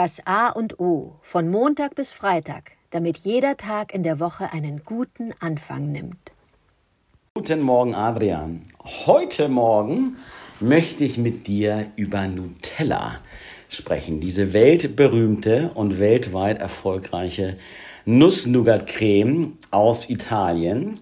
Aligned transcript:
Das 0.00 0.24
A 0.26 0.50
und 0.50 0.78
O 0.78 1.14
von 1.22 1.48
Montag 1.48 1.96
bis 1.96 2.12
Freitag, 2.12 2.74
damit 2.90 3.16
jeder 3.16 3.56
Tag 3.56 3.92
in 3.92 4.04
der 4.04 4.20
Woche 4.20 4.52
einen 4.52 4.84
guten 4.84 5.34
Anfang 5.40 5.90
nimmt. 5.90 6.30
Guten 7.34 7.60
Morgen, 7.62 7.96
Adrian. 7.96 8.62
Heute 9.06 9.48
Morgen 9.48 10.14
möchte 10.60 11.02
ich 11.02 11.18
mit 11.18 11.48
dir 11.48 11.88
über 11.96 12.28
Nutella 12.28 13.16
sprechen. 13.68 14.20
Diese 14.20 14.52
weltberühmte 14.52 15.72
und 15.74 15.98
weltweit 15.98 16.60
erfolgreiche 16.60 17.56
Nuss-Nougat-Creme 18.04 19.58
aus 19.72 20.08
Italien, 20.08 21.00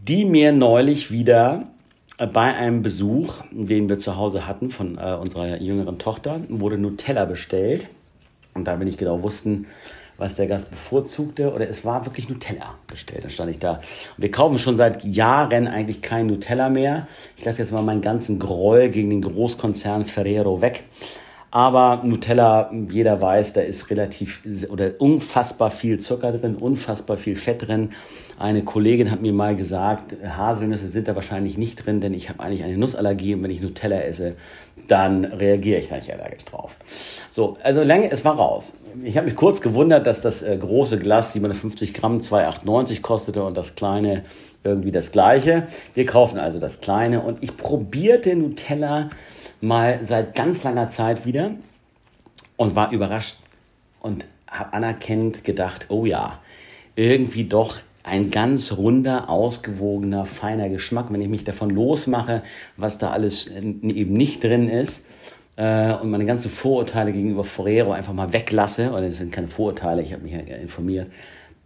die 0.00 0.24
mir 0.24 0.50
neulich 0.50 1.12
wieder 1.12 1.68
bei 2.16 2.52
einem 2.52 2.82
Besuch, 2.82 3.44
den 3.52 3.88
wir 3.88 4.00
zu 4.00 4.16
Hause 4.16 4.48
hatten 4.48 4.70
von 4.70 4.98
äh, 4.98 5.14
unserer 5.14 5.60
jüngeren 5.60 6.00
Tochter, 6.00 6.40
wurde 6.48 6.78
Nutella 6.78 7.24
bestellt. 7.24 7.86
Und 8.58 8.64
da 8.64 8.78
wir 8.78 8.84
nicht 8.84 8.98
genau 8.98 9.22
wussten, 9.22 9.66
was 10.18 10.34
der 10.34 10.48
Gast 10.48 10.70
bevorzugte, 10.70 11.52
oder 11.52 11.68
es 11.68 11.84
war 11.84 12.04
wirklich 12.04 12.28
Nutella 12.28 12.74
bestellt. 12.88 13.24
Da 13.24 13.30
stand 13.30 13.50
ich 13.52 13.60
da. 13.60 13.74
Und 14.16 14.22
wir 14.22 14.30
kaufen 14.30 14.58
schon 14.58 14.76
seit 14.76 15.04
Jahren 15.04 15.68
eigentlich 15.68 16.02
kein 16.02 16.26
Nutella 16.26 16.68
mehr. 16.68 17.06
Ich 17.36 17.44
lasse 17.44 17.58
jetzt 17.58 17.72
mal 17.72 17.82
meinen 17.82 18.02
ganzen 18.02 18.40
Groll 18.40 18.88
gegen 18.88 19.10
den 19.10 19.22
Großkonzern 19.22 20.04
Ferrero 20.04 20.60
weg. 20.60 20.84
Aber 21.50 22.02
Nutella, 22.04 22.70
jeder 22.90 23.22
weiß, 23.22 23.54
da 23.54 23.62
ist 23.62 23.88
relativ 23.90 24.42
oder 24.70 24.92
unfassbar 24.98 25.70
viel 25.70 25.98
Zucker 25.98 26.32
drin, 26.32 26.56
unfassbar 26.56 27.16
viel 27.16 27.36
Fett 27.36 27.66
drin. 27.66 27.90
Eine 28.38 28.62
Kollegin 28.62 29.10
hat 29.10 29.22
mir 29.22 29.32
mal 29.32 29.56
gesagt, 29.56 30.14
Haselnüsse 30.22 30.88
sind 30.88 31.08
da 31.08 31.14
wahrscheinlich 31.14 31.56
nicht 31.56 31.86
drin, 31.86 32.00
denn 32.00 32.12
ich 32.12 32.28
habe 32.28 32.40
eigentlich 32.40 32.64
eine 32.64 32.76
Nussallergie 32.76 33.34
und 33.34 33.42
wenn 33.42 33.50
ich 33.50 33.62
Nutella 33.62 34.00
esse, 34.02 34.36
dann 34.88 35.24
reagiere 35.24 35.80
ich 35.80 35.88
da 35.88 35.96
nicht 35.96 36.12
allergisch 36.12 36.44
drauf. 36.44 36.76
So, 37.30 37.56
also 37.62 37.82
lange, 37.82 38.10
es 38.10 38.24
war 38.24 38.36
raus. 38.36 38.74
Ich 39.02 39.16
habe 39.16 39.26
mich 39.26 39.36
kurz 39.36 39.60
gewundert, 39.60 40.06
dass 40.06 40.20
das 40.20 40.42
äh, 40.42 40.56
große 40.56 40.98
Glas 40.98 41.32
750 41.32 41.94
Gramm 41.94 42.18
2,98 42.18 43.00
kostete 43.00 43.42
und 43.42 43.56
das 43.56 43.74
kleine 43.74 44.22
irgendwie 44.64 44.90
das 44.90 45.12
gleiche. 45.12 45.66
Wir 45.94 46.04
kaufen 46.04 46.38
also 46.38 46.58
das 46.58 46.80
kleine 46.80 47.20
und 47.20 47.42
ich 47.42 47.56
probierte 47.56 48.34
Nutella 48.36 49.10
mal 49.60 50.02
seit 50.02 50.34
ganz 50.34 50.64
langer 50.64 50.88
Zeit 50.88 51.26
wieder 51.26 51.52
und 52.56 52.74
war 52.74 52.92
überrascht 52.92 53.36
und 54.00 54.24
habe 54.48 54.72
anerkennend 54.72 55.44
gedacht, 55.44 55.86
oh 55.88 56.04
ja, 56.04 56.38
irgendwie 56.96 57.44
doch 57.44 57.80
ein 58.02 58.30
ganz 58.30 58.72
runder, 58.72 59.28
ausgewogener, 59.28 60.24
feiner 60.24 60.68
Geschmack. 60.68 61.06
Wenn 61.10 61.20
ich 61.20 61.28
mich 61.28 61.44
davon 61.44 61.70
losmache, 61.70 62.42
was 62.76 62.98
da 62.98 63.10
alles 63.10 63.46
eben 63.46 64.12
nicht 64.12 64.42
drin 64.42 64.68
ist 64.68 65.04
äh, 65.56 65.92
und 65.92 66.10
meine 66.10 66.24
ganzen 66.24 66.50
Vorurteile 66.50 67.12
gegenüber 67.12 67.44
Forero 67.44 67.92
einfach 67.92 68.14
mal 68.14 68.32
weglasse, 68.32 68.90
oder 68.90 69.08
das 69.08 69.18
sind 69.18 69.32
keine 69.32 69.48
Vorurteile, 69.48 70.02
ich 70.02 70.12
habe 70.12 70.22
mich 70.22 70.32
ja 70.32 70.38
informiert, 70.38 71.10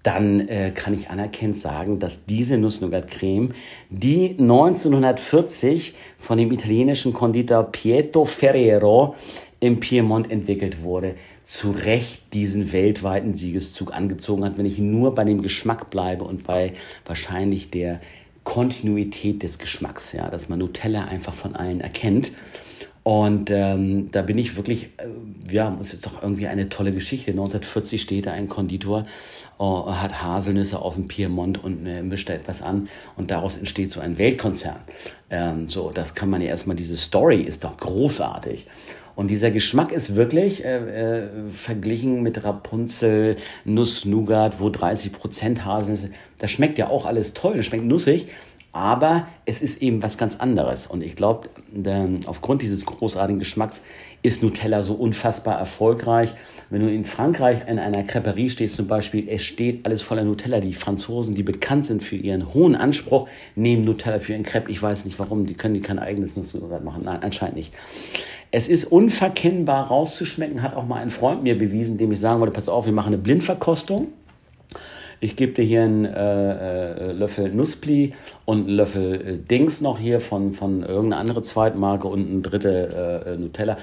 dann 0.03 0.49
äh, 0.49 0.73
kann 0.75 0.95
ich 0.95 1.11
anerkennt 1.11 1.57
sagen, 1.57 1.99
dass 1.99 2.27
diese 2.27 2.59
Nuss-Nougat-Creme, 2.59 3.55
die 3.89 4.37
1940 4.39 5.95
von 6.19 6.39
dem 6.39 6.51
italienischen 6.51 7.13
Konditor 7.13 7.65
Pietro 7.71 8.25
Ferrero 8.25 9.15
im 9.61 9.79
Piemont 9.79 10.31
entwickelt 10.31 10.83
wurde, 10.83 11.15
zu 11.45 11.71
Recht 11.71 12.33
diesen 12.33 12.73
weltweiten 12.73 13.35
Siegeszug 13.35 13.95
angezogen 13.95 14.45
hat, 14.45 14.59
wenn 14.59 14.67
ich 14.67 14.79
nur 14.79 15.15
bei 15.15 15.25
dem 15.25 15.43
Geschmack 15.43 15.91
bleibe 15.91 16.25
und 16.25 16.45
bei 16.45 16.73
wahrscheinlich 17.05 17.71
der 17.71 18.01
Kontinuität 18.45 19.43
des 19.43 19.59
Geschmacks, 19.59 20.13
ja, 20.13 20.29
dass 20.31 20.49
man 20.49 20.59
Nutella 20.59 21.05
einfach 21.05 21.35
von 21.35 21.55
allen 21.55 21.81
erkennt. 21.81 22.33
Und 23.05 23.51
ähm, 23.51 24.11
da 24.13 24.23
bin 24.23 24.39
ich 24.39 24.57
wirklich, 24.57 24.91
äh, 24.99 25.53
ja, 25.53 25.77
es 25.81 25.93
ist 25.93 26.07
doch 26.07 26.23
irgendwie 26.23 26.47
eine 26.47 26.69
tolle 26.69 26.93
Geschichte. 26.93 27.33
1940 27.33 28.01
steht 28.01 28.27
da 28.27 28.33
ein 28.33 28.49
Konditor, 28.49 29.07
äh, 29.59 29.65
hat 29.65 30.23
Haselnüsse 30.23 30.81
aus 30.81 30.95
dem 30.95 31.09
Piemont 31.09 31.63
und 31.63 31.85
äh, 31.87 32.03
mischt 32.03 32.29
da 32.29 32.35
etwas 32.35 32.63
an 32.63 32.89
und 33.17 33.33
daraus 33.33 33.57
entsteht 33.57 33.91
so 33.91 34.01
ein 34.01 34.19
Weltkonzern. 34.19 34.77
Ähm, 35.31 35.69
so, 35.69 35.91
das 35.91 36.15
kann 36.15 36.31
man 36.31 36.43
ja 36.43 36.49
erstmal, 36.49 36.77
diese 36.77 36.97
Story 36.97 37.41
ist 37.41 37.65
doch 37.65 37.77
großartig. 37.77 38.67
Und 39.15 39.29
dieser 39.29 39.51
Geschmack 39.51 39.93
ist 39.93 40.15
wirklich 40.15 40.65
äh, 40.65 40.77
äh, 41.25 41.29
verglichen 41.51 42.23
mit 42.23 42.45
Rapunzel, 42.45 43.37
Nuss, 43.65 44.05
Nougat, 44.05 44.61
wo 44.61 44.71
30 44.71 45.13
Prozent 45.13 45.65
Haselnüsse, 45.65 46.11
das 46.39 46.51
schmeckt 46.51 46.79
ja 46.79 46.89
auch 46.89 47.05
alles 47.05 47.35
toll, 47.35 47.57
das 47.57 47.67
schmeckt 47.67 47.85
nussig. 47.85 48.29
Aber 48.75 49.27
es 49.45 49.61
ist 49.61 49.83
eben 49.83 50.03
was 50.03 50.17
ganz 50.17 50.37
anderes. 50.37 50.87
Und 50.87 51.03
ich 51.03 51.15
glaube, 51.15 51.51
aufgrund 52.27 52.63
dieses 52.63 52.87
großartigen 52.87 53.39
Geschmacks 53.39 53.85
ist 54.23 54.43
Nutella 54.43 54.83
so 54.83 54.95
unfassbar 54.95 55.59
erfolgreich. 55.59 56.33
Wenn 56.71 56.81
du 56.81 56.91
in 56.91 57.05
Frankreich 57.05 57.69
in 57.69 57.79
einer 57.79 58.03
Creperie 58.03 58.49
stehst 58.49 58.77
zum 58.77 58.87
Beispiel, 58.87 59.29
es 59.29 59.43
steht 59.43 59.85
alles 59.85 60.01
voller 60.01 60.25
Nutella. 60.25 60.61
Die 60.61 60.73
Franzosen, 60.73 61.35
die 61.35 61.43
bekannt 61.43 61.85
sind 61.85 62.03
für 62.03 62.17
ihren 62.17 62.55
hohen 62.55 62.75
Anspruch, 62.75 63.29
nehmen 63.57 63.85
Nutella 63.85 64.21
für 64.21 64.33
ihren 64.33 64.45
Crepe. 64.45 64.71
Ich 64.71 64.83
weiß 64.83 65.05
nicht 65.05 65.19
warum, 65.19 65.45
die 65.45 65.55
können 65.55 65.75
die 65.75 65.81
kein 65.81 65.99
eigenes 65.99 66.37
Nussnougat 66.37 66.83
machen. 66.83 67.03
Nein, 67.05 67.19
anscheinend 67.23 67.57
nicht. 67.57 67.75
Es 68.53 68.69
ist 68.69 68.85
unverkennbar 68.85 69.89
rauszuschmecken, 69.89 70.63
hat 70.63 70.77
auch 70.77 70.87
mal 70.87 70.97
ein 70.97 71.11
Freund 71.11 71.43
mir 71.43 71.59
bewiesen, 71.59 71.99
dem 71.99 72.11
ich 72.13 72.21
sagen 72.21 72.41
wollte, 72.41 72.55
pass 72.55 72.69
auf, 72.69 72.87
wir 72.87 72.93
machen 72.93 73.09
eine 73.09 73.19
Blindverkostung. 73.19 74.09
Ich 75.23 75.37
gebe 75.37 75.53
dir 75.53 75.63
hier 75.63 75.83
einen 75.85 76.05
äh, 76.05 77.11
äh, 77.11 77.13
Löffel 77.13 77.55
Nusspli 77.55 78.13
und 78.45 78.67
einen 78.67 78.77
Löffel 78.77 79.15
äh, 79.15 79.37
Dings 79.39 79.81
noch 79.81 79.97
hier 79.97 80.21
von, 80.21 80.53
von 80.53 80.83
irgendeiner 80.83 81.21
anderen 81.21 81.45
Zweitmarke 81.45 82.09
und 82.09 82.29
ein 82.29 82.43
dritte 82.43 83.25
äh, 83.25 83.37
Nutella. 83.37 83.77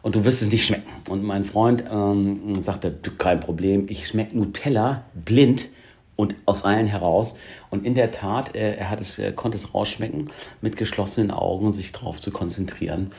Und 0.00 0.14
du 0.14 0.24
wirst 0.24 0.40
es 0.40 0.50
nicht 0.50 0.64
schmecken. 0.64 0.88
Und 1.10 1.22
mein 1.22 1.44
Freund 1.44 1.84
ähm, 1.92 2.62
sagte, 2.62 2.94
kein 3.18 3.40
Problem, 3.40 3.84
ich 3.90 4.08
schmecke 4.08 4.38
Nutella 4.38 5.04
blind 5.12 5.68
und 6.16 6.34
aus 6.46 6.64
allen 6.64 6.86
heraus. 6.86 7.36
Und 7.68 7.84
in 7.84 7.92
der 7.92 8.10
Tat, 8.10 8.54
er, 8.54 8.78
er 8.78 8.88
hat 8.88 9.02
es, 9.02 9.18
er 9.18 9.32
konnte 9.32 9.58
es 9.58 9.74
rausschmecken, 9.74 10.30
mit 10.62 10.78
geschlossenen 10.78 11.30
Augen 11.30 11.74
sich 11.74 11.92
darauf 11.92 12.22
zu 12.22 12.30
konzentrieren. 12.30 13.12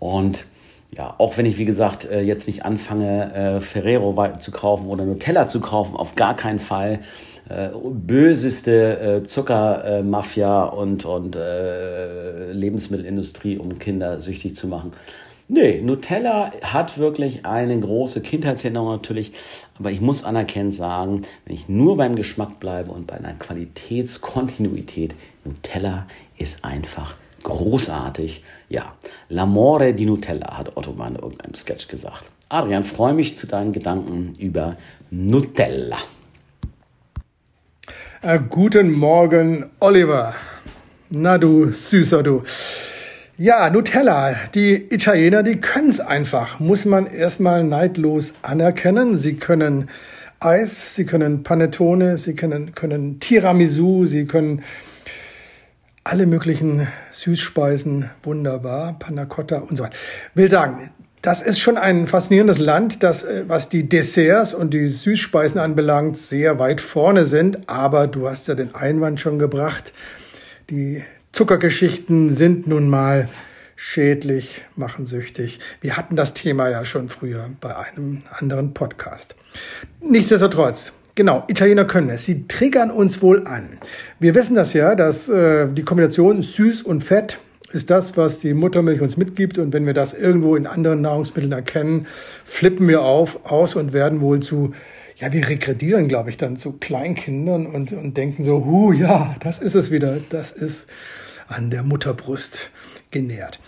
Und 0.00 0.46
ja, 0.96 1.14
auch 1.18 1.36
wenn 1.36 1.46
ich, 1.46 1.58
wie 1.58 1.64
gesagt, 1.64 2.04
äh, 2.10 2.20
jetzt 2.20 2.46
nicht 2.46 2.64
anfange, 2.64 3.34
äh, 3.34 3.60
Ferrero 3.60 4.16
zu 4.38 4.50
kaufen 4.50 4.86
oder 4.86 5.04
Nutella 5.04 5.46
zu 5.46 5.60
kaufen, 5.60 5.94
auf 5.96 6.14
gar 6.16 6.34
keinen 6.34 6.58
Fall. 6.58 7.00
Äh, 7.48 7.70
böseste 7.92 9.22
Zuckermafia 9.26 10.64
und, 10.64 11.04
und 11.04 11.36
Lebensmittelindustrie, 12.52 13.58
um 13.58 13.78
Kinder 13.78 14.20
süchtig 14.20 14.56
zu 14.56 14.68
machen. 14.68 14.92
Nee, 15.48 15.80
Nutella 15.82 16.52
hat 16.62 16.96
wirklich 16.96 17.44
eine 17.44 17.80
große 17.80 18.20
Kindheitserinnerung 18.20 18.90
natürlich, 18.92 19.32
aber 19.80 19.90
ich 19.90 20.00
muss 20.00 20.22
anerkennend 20.22 20.76
sagen, 20.76 21.22
wenn 21.44 21.56
ich 21.56 21.68
nur 21.68 21.96
beim 21.96 22.14
Geschmack 22.14 22.60
bleibe 22.60 22.92
und 22.92 23.08
bei 23.08 23.16
einer 23.16 23.32
Qualitätskontinuität, 23.32 25.16
Nutella 25.44 26.06
ist 26.38 26.64
einfach 26.64 27.16
großartig. 27.42 28.44
Ja, 28.68 28.94
L'amore 29.28 29.92
di 29.92 30.06
Nutella, 30.06 30.58
hat 30.58 30.76
Otto 30.76 30.92
mal 30.92 31.08
in 31.08 31.16
irgendeinem 31.16 31.54
Sketch 31.54 31.88
gesagt. 31.88 32.24
Adrian, 32.48 32.84
freue 32.84 33.14
mich 33.14 33.36
zu 33.36 33.46
deinen 33.46 33.72
Gedanken 33.72 34.34
über 34.38 34.76
Nutella. 35.10 35.98
Äh, 38.22 38.40
guten 38.48 38.92
Morgen, 38.92 39.66
Oliver. 39.80 40.34
Na 41.08 41.38
du, 41.38 41.72
süßer 41.72 42.22
du. 42.22 42.42
Ja, 43.36 43.70
Nutella. 43.70 44.34
Die 44.54 44.74
Italiener, 44.92 45.42
die 45.42 45.56
können 45.56 45.88
es 45.88 46.00
einfach. 46.00 46.60
Muss 46.60 46.84
man 46.84 47.06
erstmal 47.06 47.64
neidlos 47.64 48.34
anerkennen. 48.42 49.16
Sie 49.16 49.36
können 49.36 49.88
Eis, 50.40 50.94
sie 50.94 51.04
können 51.04 51.42
Panettone, 51.42 52.16
sie 52.16 52.34
können, 52.34 52.74
können 52.74 53.20
Tiramisu, 53.20 54.06
sie 54.06 54.24
können 54.24 54.62
alle 56.04 56.26
möglichen 56.26 56.88
Süßspeisen 57.10 58.10
wunderbar, 58.22 58.98
Panna 58.98 59.26
Cotta 59.26 59.58
und 59.58 59.76
so 59.76 59.84
weiter. 59.84 59.96
Will 60.34 60.48
sagen, 60.48 60.90
das 61.22 61.42
ist 61.42 61.60
schon 61.60 61.76
ein 61.76 62.06
faszinierendes 62.06 62.58
Land, 62.58 63.02
das, 63.02 63.24
äh, 63.24 63.44
was 63.46 63.68
die 63.68 63.88
Desserts 63.88 64.54
und 64.54 64.72
die 64.72 64.88
Süßspeisen 64.88 65.60
anbelangt, 65.60 66.16
sehr 66.16 66.58
weit 66.58 66.80
vorne 66.80 67.26
sind. 67.26 67.68
Aber 67.68 68.06
du 68.06 68.28
hast 68.28 68.48
ja 68.48 68.54
den 68.54 68.74
Einwand 68.74 69.20
schon 69.20 69.38
gebracht. 69.38 69.92
Die 70.70 71.04
Zuckergeschichten 71.32 72.32
sind 72.32 72.66
nun 72.66 72.88
mal 72.88 73.28
schädlich, 73.76 74.62
machen 74.76 75.06
süchtig. 75.06 75.60
Wir 75.80 75.96
hatten 75.96 76.16
das 76.16 76.34
Thema 76.34 76.70
ja 76.70 76.84
schon 76.84 77.08
früher 77.08 77.50
bei 77.60 77.76
einem 77.76 78.22
anderen 78.30 78.72
Podcast. 78.72 79.34
Nichtsdestotrotz, 80.00 80.92
Genau, 81.20 81.44
Italiener 81.48 81.84
können 81.84 82.08
es. 82.08 82.24
Sie 82.24 82.48
triggern 82.48 82.90
uns 82.90 83.20
wohl 83.20 83.46
an. 83.46 83.76
Wir 84.20 84.34
wissen 84.34 84.56
das 84.56 84.72
ja, 84.72 84.94
dass 84.94 85.28
äh, 85.28 85.66
die 85.70 85.82
Kombination 85.82 86.40
süß 86.40 86.80
und 86.80 87.04
fett 87.04 87.40
ist 87.72 87.90
das, 87.90 88.16
was 88.16 88.38
die 88.38 88.54
Muttermilch 88.54 89.02
uns 89.02 89.18
mitgibt. 89.18 89.58
Und 89.58 89.74
wenn 89.74 89.84
wir 89.84 89.92
das 89.92 90.14
irgendwo 90.14 90.56
in 90.56 90.66
anderen 90.66 91.02
Nahrungsmitteln 91.02 91.52
erkennen, 91.52 92.06
flippen 92.46 92.88
wir 92.88 93.02
auf, 93.02 93.44
aus 93.44 93.74
und 93.74 93.92
werden 93.92 94.22
wohl 94.22 94.40
zu, 94.40 94.72
ja, 95.16 95.30
wir 95.30 95.46
regredieren, 95.46 96.08
glaube 96.08 96.30
ich, 96.30 96.38
dann 96.38 96.56
zu 96.56 96.78
Kleinkindern 96.78 97.66
und, 97.66 97.92
und 97.92 98.16
denken 98.16 98.42
so, 98.42 98.64
hu, 98.64 98.90
ja, 98.94 99.36
das 99.40 99.58
ist 99.58 99.74
es 99.74 99.90
wieder. 99.90 100.16
Das 100.30 100.52
ist 100.52 100.86
an 101.48 101.68
der 101.68 101.82
Mutterbrust 101.82 102.70
genährt. 103.10 103.60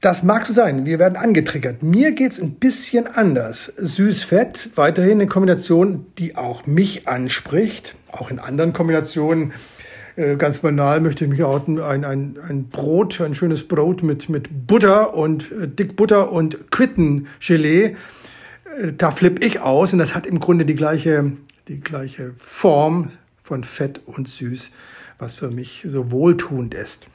Das 0.00 0.22
mag 0.22 0.46
so 0.46 0.52
sein. 0.52 0.86
Wir 0.86 1.00
werden 1.00 1.16
angetriggert. 1.16 1.82
Mir 1.82 2.12
geht's 2.12 2.40
ein 2.40 2.54
bisschen 2.54 3.08
anders. 3.08 3.72
Süß-Fett, 3.76 4.70
weiterhin 4.76 5.14
eine 5.14 5.26
Kombination, 5.26 6.06
die 6.18 6.36
auch 6.36 6.66
mich 6.66 7.08
anspricht. 7.08 7.96
Auch 8.12 8.30
in 8.30 8.38
anderen 8.38 8.72
Kombinationen. 8.72 9.52
Äh, 10.14 10.36
ganz 10.36 10.60
banal 10.60 11.00
möchte 11.00 11.24
ich 11.24 11.30
mich 11.30 11.42
outen. 11.42 11.80
Ein, 11.80 12.04
ein, 12.04 12.38
ein 12.48 12.68
Brot, 12.68 13.20
ein 13.20 13.34
schönes 13.34 13.66
Brot 13.66 14.04
mit, 14.04 14.28
mit 14.28 14.68
Butter 14.68 15.14
und 15.14 15.50
äh, 15.50 15.66
Dickbutter 15.66 16.30
und 16.30 16.70
Quittengelee. 16.70 17.84
Äh, 17.84 17.94
da 18.96 19.10
flippe 19.10 19.44
ich 19.44 19.58
aus 19.58 19.92
und 19.92 19.98
das 19.98 20.14
hat 20.14 20.26
im 20.26 20.38
Grunde 20.38 20.64
die 20.64 20.76
gleiche, 20.76 21.32
die 21.66 21.80
gleiche 21.80 22.34
Form 22.38 23.10
von 23.42 23.64
Fett 23.64 24.00
und 24.06 24.28
Süß, 24.28 24.70
was 25.18 25.34
für 25.34 25.50
mich 25.50 25.84
so 25.88 26.12
wohltuend 26.12 26.72
ist. 26.72 27.08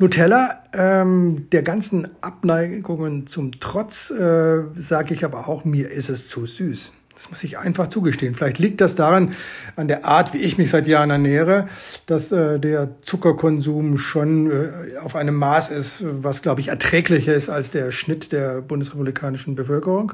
Nutella, 0.00 0.62
ähm, 0.74 1.48
der 1.50 1.62
ganzen 1.62 2.08
Abneigungen 2.20 3.26
zum 3.26 3.58
Trotz, 3.58 4.10
äh, 4.10 4.62
sage 4.76 5.12
ich 5.12 5.24
aber 5.24 5.48
auch, 5.48 5.64
mir 5.64 5.90
ist 5.90 6.08
es 6.08 6.28
zu 6.28 6.46
süß. 6.46 6.92
Das 7.18 7.30
muss 7.30 7.42
ich 7.42 7.58
einfach 7.58 7.88
zugestehen. 7.88 8.36
Vielleicht 8.36 8.60
liegt 8.60 8.80
das 8.80 8.94
daran, 8.94 9.34
an 9.74 9.88
der 9.88 10.04
Art, 10.04 10.34
wie 10.34 10.38
ich 10.38 10.56
mich 10.56 10.70
seit 10.70 10.86
Jahren 10.86 11.10
ernähre, 11.10 11.66
dass 12.06 12.30
äh, 12.30 12.60
der 12.60 13.02
Zuckerkonsum 13.02 13.98
schon 13.98 14.52
äh, 14.52 14.98
auf 15.02 15.16
einem 15.16 15.34
Maß 15.34 15.72
ist, 15.72 16.04
was, 16.04 16.42
glaube 16.42 16.60
ich, 16.60 16.68
erträglicher 16.68 17.34
ist 17.34 17.48
als 17.48 17.72
der 17.72 17.90
Schnitt 17.90 18.30
der 18.30 18.62
bundesrepublikanischen 18.62 19.56
Bevölkerung. 19.56 20.12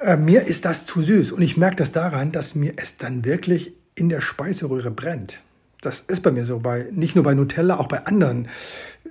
Äh, 0.00 0.16
mir 0.16 0.46
ist 0.48 0.64
das 0.64 0.84
zu 0.84 1.00
süß. 1.00 1.30
Und 1.30 1.42
ich 1.42 1.56
merke 1.56 1.76
das 1.76 1.92
daran, 1.92 2.32
dass 2.32 2.56
mir 2.56 2.72
es 2.74 2.96
dann 2.96 3.24
wirklich 3.24 3.72
in 3.94 4.08
der 4.08 4.20
Speiseröhre 4.20 4.90
brennt. 4.90 5.40
Das 5.80 6.00
ist 6.00 6.22
bei 6.22 6.30
mir 6.30 6.44
so, 6.44 6.58
bei, 6.58 6.86
nicht 6.92 7.14
nur 7.14 7.24
bei 7.24 7.34
Nutella, 7.34 7.78
auch 7.78 7.88
bei 7.88 8.04
anderen 8.06 8.48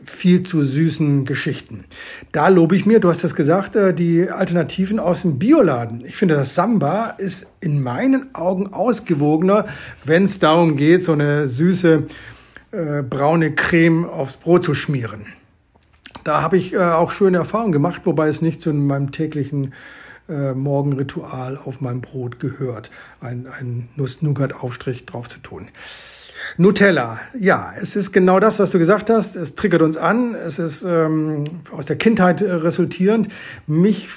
viel 0.04 0.44
zu 0.44 0.64
süßen 0.64 1.26
Geschichten. 1.26 1.84
Da 2.32 2.48
lobe 2.48 2.76
ich 2.76 2.86
mir, 2.86 3.00
du 3.00 3.10
hast 3.10 3.24
das 3.24 3.36
gesagt, 3.36 3.76
äh, 3.76 3.94
die 3.94 4.30
Alternativen 4.30 5.00
aus 5.00 5.24
dem 5.24 5.40
Bioladen. 5.40 6.04
Ich 6.06 6.16
finde, 6.16 6.36
das 6.36 6.56
Samba 6.56 7.16
ist 7.18 7.48
in 7.60 7.82
meinen 7.82 8.34
Augen 8.36 8.72
ausgewogener, 8.72 9.66
wenn 10.06 10.26
es 10.26 10.40
darum 10.40 10.78
geht, 10.78 11.06
so 11.06 11.14
eine 11.14 11.48
süße 11.48 12.04
äh, 12.72 13.02
braune 13.02 13.56
Creme 13.56 14.06
aufs 14.06 14.38
Brot 14.38 14.64
zu 14.64 14.76
schmieren. 14.76 15.26
Da 16.24 16.42
habe 16.42 16.58
ich 16.58 16.74
äh, 16.74 16.78
auch 16.78 17.12
schöne 17.12 17.38
Erfahrungen 17.38 17.72
gemacht, 17.72 18.02
wobei 18.06 18.28
es 18.28 18.42
nicht 18.42 18.62
zu 18.62 18.74
meinem 18.74 19.12
täglichen 19.12 19.74
äh, 20.30 20.54
Morgenritual 20.54 21.58
auf 21.58 21.82
meinem 21.82 22.02
Brot 22.02 22.40
gehört, 22.40 22.92
ein, 23.22 23.48
ein 23.48 23.90
Nuss-Nougat-Aufstrich 23.96 25.06
drauf 25.06 25.28
zu 25.28 25.40
tun. 25.40 25.68
Nutella, 26.58 27.20
ja, 27.38 27.74
es 27.80 27.96
ist 27.96 28.12
genau 28.12 28.40
das, 28.40 28.60
was 28.60 28.72
du 28.72 28.80
gesagt 28.80 29.10
hast. 29.10 29.36
Es 29.36 29.56
triggert 29.56 29.82
uns 29.82 29.98
an. 29.98 30.36
Es 30.36 30.60
ist 30.60 30.84
ähm, 30.84 31.44
aus 31.72 31.86
der 31.86 31.98
Kindheit 31.98 32.42
äh, 32.42 32.52
resultierend. 32.52 33.30
Mich 33.68 34.10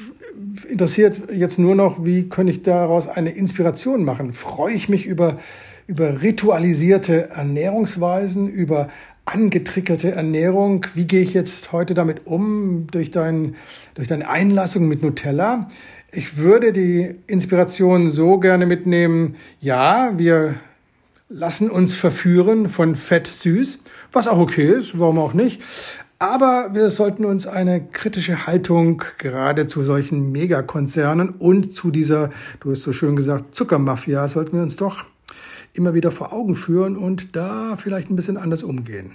interessiert 0.68 1.30
jetzt 1.32 1.58
nur 1.58 1.74
noch, 1.74 2.04
wie 2.04 2.28
könnte 2.28 2.52
ich 2.52 2.62
daraus 2.62 3.08
eine 3.08 3.30
Inspiration 3.30 4.04
machen? 4.04 4.32
Freue 4.32 4.74
ich 4.74 4.88
mich 4.88 5.06
über, 5.06 5.38
über 5.86 6.22
ritualisierte 6.22 7.30
Ernährungsweisen, 7.30 8.48
über 8.48 8.88
angetriggerte 9.24 10.12
Ernährung? 10.12 10.86
Wie 10.94 11.06
gehe 11.06 11.22
ich 11.22 11.34
jetzt 11.34 11.72
heute 11.72 11.94
damit 11.94 12.26
um 12.26 12.86
durch, 12.90 13.10
dein, 13.10 13.56
durch 13.94 14.08
deine 14.08 14.28
Einlassung 14.28 14.88
mit 14.88 15.02
Nutella? 15.02 15.68
Ich 16.10 16.36
würde 16.36 16.72
die 16.72 17.14
Inspiration 17.26 18.10
so 18.10 18.38
gerne 18.38 18.66
mitnehmen, 18.66 19.36
ja, 19.60 20.12
wir 20.16 20.56
lassen 21.32 21.70
uns 21.70 21.94
verführen 21.94 22.68
von 22.68 22.94
Fett 22.94 23.26
süß, 23.26 23.78
was 24.12 24.28
auch 24.28 24.38
okay 24.38 24.66
ist, 24.66 24.98
warum 24.98 25.18
auch 25.18 25.32
nicht. 25.32 25.62
Aber 26.18 26.70
wir 26.72 26.90
sollten 26.90 27.24
uns 27.24 27.48
eine 27.48 27.84
kritische 27.84 28.46
Haltung 28.46 29.02
gerade 29.18 29.66
zu 29.66 29.82
solchen 29.82 30.30
Megakonzernen 30.30 31.30
und 31.30 31.74
zu 31.74 31.90
dieser, 31.90 32.30
du 32.60 32.70
hast 32.70 32.82
so 32.82 32.92
schön 32.92 33.16
gesagt, 33.16 33.56
Zuckermafia, 33.56 34.28
sollten 34.28 34.56
wir 34.56 34.62
uns 34.62 34.76
doch 34.76 35.04
immer 35.74 35.94
wieder 35.94 36.10
vor 36.10 36.32
Augen 36.32 36.54
führen 36.54 36.96
und 36.96 37.34
da 37.34 37.74
vielleicht 37.76 38.10
ein 38.10 38.16
bisschen 38.16 38.36
anders 38.36 38.62
umgehen. 38.62 39.12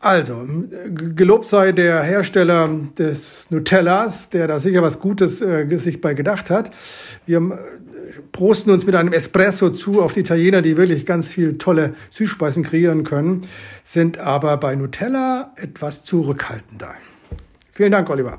Also, 0.00 0.46
gelobt 0.88 1.46
sei 1.46 1.72
der 1.72 2.02
Hersteller 2.02 2.70
des 2.98 3.50
Nutellas, 3.50 4.30
der 4.30 4.48
da 4.48 4.58
sicher 4.58 4.82
was 4.82 5.00
Gutes 5.00 5.40
äh, 5.42 5.76
sich 5.76 6.00
bei 6.00 6.14
gedacht 6.14 6.50
hat. 6.50 6.70
Wir 7.26 7.58
prosten 8.36 8.70
uns 8.70 8.84
mit 8.84 8.94
einem 8.94 9.14
Espresso 9.14 9.70
zu 9.70 10.02
auf 10.02 10.12
die 10.12 10.20
Italiener, 10.20 10.60
die 10.60 10.76
wirklich 10.76 11.06
ganz 11.06 11.30
viel 11.30 11.56
tolle 11.56 11.94
Süßspeisen 12.10 12.64
kreieren 12.64 13.02
können, 13.02 13.48
sind 13.82 14.18
aber 14.18 14.58
bei 14.58 14.74
Nutella 14.74 15.54
etwas 15.56 16.04
zurückhaltender. 16.04 16.94
Vielen 17.72 17.92
Dank, 17.92 18.10
Oliver. 18.10 18.38